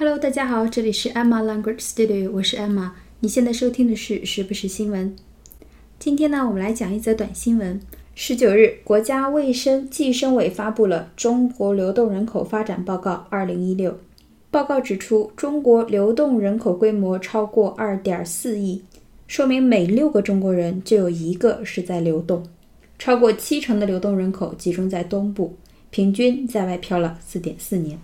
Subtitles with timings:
[0.00, 2.92] Hello，大家好，这里是 Emma Language Studio，我是 Emma。
[3.20, 5.14] 你现在收听的是时不时新闻。
[5.98, 7.78] 今天呢，我们来讲一则短新闻。
[8.14, 13.90] 十九日，国家卫生计生委发布了《中国流动人口发展报告（二零一六）》。
[14.50, 18.82] 报告指出，中国流动人口规模超过二点四亿，
[19.26, 22.42] 说明每六个中国人就有一个是在流动。
[22.98, 25.56] 超过七成的流动人口集中在东部，
[25.90, 27.98] 平均在外漂了四点四年。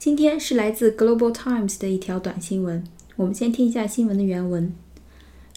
[0.00, 2.84] 今天是来自 Global Times 的一条短新闻。
[3.16, 4.72] 我们先听一下新闻的原文。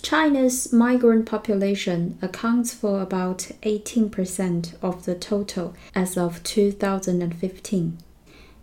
[0.02, 7.98] China's migrant population accounts for about 18% of the total as of 2015,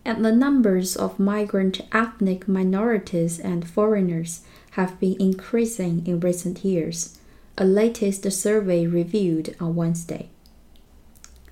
[0.03, 4.39] and the numbers of migrant ethnic minorities and foreigners
[4.71, 7.19] have been increasing in recent years,
[7.57, 10.25] a latest survey reviewed on Wednesday.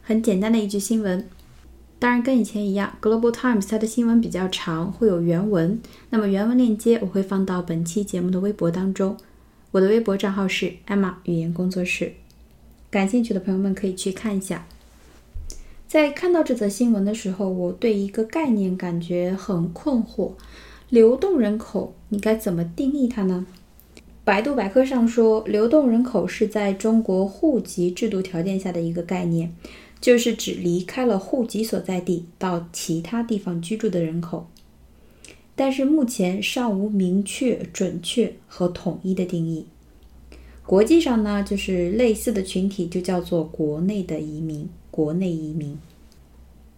[0.01, 1.29] 很简单的一句新闻。
[2.00, 5.78] 当然，跟以前一样，Global Times 它的新闻比较长，会有原文。
[6.08, 9.18] 那么原文链接我会放到本期节目的微博当中。
[9.70, 12.14] 我的微博账号是 Emma 语言工作室，
[12.90, 14.66] 感兴趣的朋友们可以去看一下。
[15.86, 20.32] 在看到这则新闻的时候，我对一个概念感觉很困惑：
[20.88, 23.44] 流动人口，你该怎么定义它呢？
[24.30, 29.52] 百度百科上说，流动人口是在中国户籍制度条件下的一个概念。
[30.00, 34.46] 就是指离开了户籍所在地到其他地方居住的人口，
[35.56, 39.66] 但是目前尚无明确、准确和统一的定义。
[40.64, 45.76] 国际上呢，就是类似的群体就叫做国内的移民，国内移民。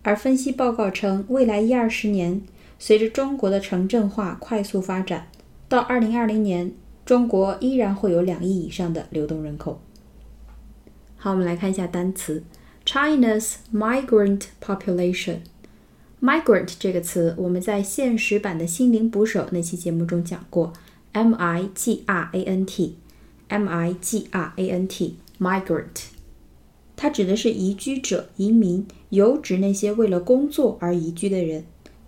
[0.00, 2.41] 而分析报告称，未来一二十年，
[2.78, 5.28] 随着中国的城镇化快速发展，
[5.69, 6.72] 到二零二零年，
[7.05, 9.81] 中国依然会有两亿以上的流动人口。
[11.17, 12.42] 好，我们来看一下单词。
[12.84, 15.39] China's migrant population。
[16.20, 20.72] migrant 这个词，我们在现实版的心灵捕手那期节目中讲过
[21.12, 26.05] ，m i g r a n t，m i g r a n t，migrant，
[26.97, 31.65] 它指的是移居者、移民，有指那些为了工作而移居的人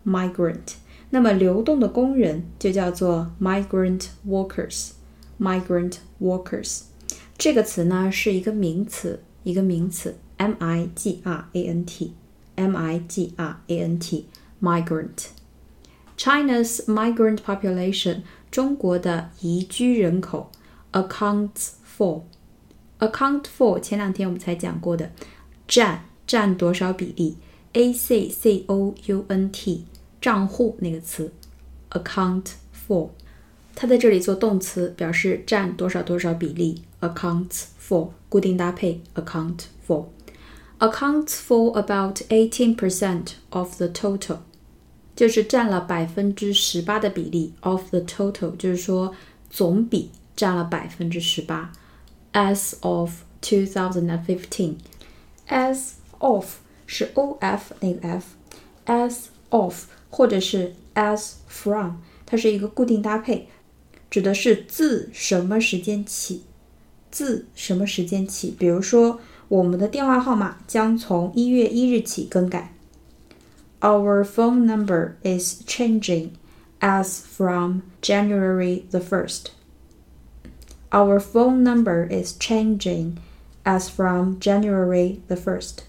[0.07, 0.75] ，migrant。
[1.15, 6.83] 那么流动的工人就叫做 migrant workers，migrant workers。
[7.39, 10.17] 这个词呢是一个名词，一个名词。
[10.39, 12.15] M I G R A N T,
[12.57, 14.27] M I G R A N T,
[14.61, 15.29] migrant.
[16.17, 20.51] China's migrant population，中国的移居人口
[20.91, 22.23] ，accounts for,
[22.99, 25.13] account for 前两天我们才讲过的，
[25.69, 27.37] 占占多少比例
[27.75, 29.85] ？A C C O U N T
[30.24, 31.32] 账户那个词，
[31.92, 32.46] account
[32.88, 33.10] for，
[33.76, 44.38] 它在这里做动词，表示占多少多少比例，accounts for 固定搭配，account for。accounts for about eighteen percent of the total，
[45.16, 47.54] 就是占了百分之十八的比例。
[47.62, 49.14] of the total 就是说
[49.50, 51.74] 总比占了百分之十八。
[52.32, 63.49] As of two thousand and fifteen，as of 是 o f 那个 f，as of 或者是 as from，它是一个固定搭配，
[64.09, 66.43] 指的是自什么时间起，
[67.11, 68.55] 自什么时间起。
[68.57, 69.21] 比如说。
[69.49, 72.73] 我们的电话号码将从一月一日起更改。
[73.81, 76.31] Our phone number is changing
[76.81, 79.49] as from January the first.
[80.91, 83.19] Our phone number is changing
[83.65, 85.85] as from January the first.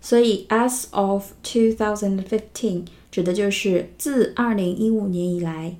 [0.00, 5.76] 所以，as of 2015指的就是自2015年以来，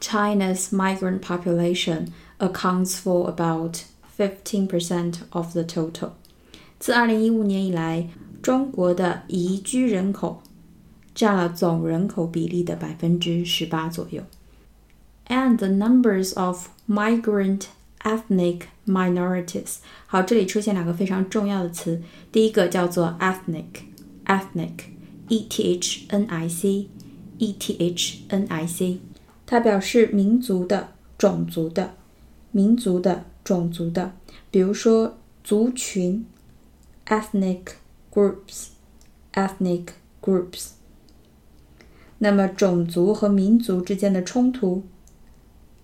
[0.00, 2.08] China's migrant population
[2.38, 3.82] accounts for about
[4.16, 6.10] Fifteen percent of the total。
[6.80, 8.08] 自二零一五年以来，
[8.42, 10.42] 中国的移居人口
[11.14, 14.24] 占了总人口比例的百分之十八左右。
[15.28, 17.66] And the numbers of migrant
[18.02, 19.76] ethnic minorities。
[20.06, 22.02] 好，这里出现两个非常重要的词，
[22.32, 29.00] 第一个叫做 ethnic，ethnic，e t h n i c，e t h n i c，
[29.46, 31.94] 它表示民族的、种族的、
[32.50, 33.24] 民族的。
[33.44, 34.12] 种族的，
[34.50, 36.26] 比如说族群，
[37.06, 37.62] ethnic
[38.12, 39.86] groups，ethnic
[40.20, 40.72] groups。
[42.18, 44.82] 那么种族和民族之间的冲突，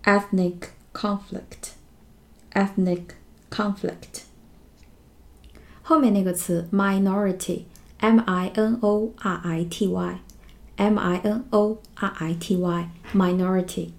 [0.02, 0.56] ethnic
[2.58, 3.02] conflict，ethnic
[3.50, 4.22] conflict。
[5.82, 13.90] 后面那个词 minority，m i n o r i t y，m i n o r i t y，minority。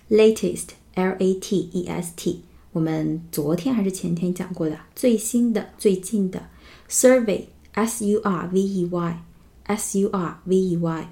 [0.09, 2.39] Latest, L-A-T-E-S-T，
[2.72, 6.48] 我们昨天还是前天讲过的，最新的、最近的
[6.88, 9.22] survey, S-U-R-V-E-Y,
[9.64, 11.08] S-U-R-V-E-Y，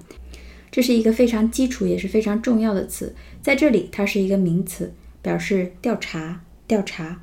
[0.71, 7.21] 这是一个非常基础也是非常重要的词，在这里它是一个名词，表示调查、调查。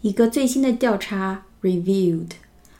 [0.00, 2.30] 一个最新的调查 reviewed。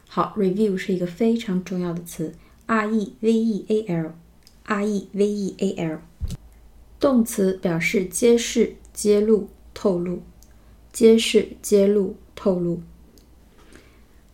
[0.09, 2.35] 好，review 是一个非常重要的词
[2.67, 6.01] ，r e v e a l，r e v e a l，
[6.99, 10.21] 动词表示揭示、揭露、透露，
[10.93, 12.83] 揭示、揭露、透露。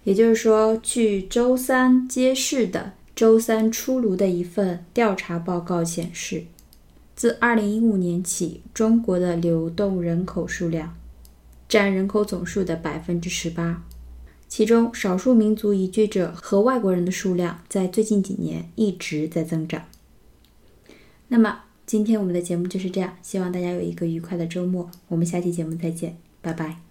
[0.05, 6.45] 也就是说，据周三揭示的、周三出炉的一份调查报告显示，
[7.15, 10.97] 自2015年起，中国的流动人口数量
[11.69, 13.85] 占人口总数的百分之十八。
[14.49, 19.85] 其中，少数民族移居者和外国人的数量在最近几年一直在增长。
[21.29, 24.91] 那么，今天我们的节目就是这样，希望大家有一个愉快的周末。
[25.09, 26.88] 我们下期节目再见，拜拜。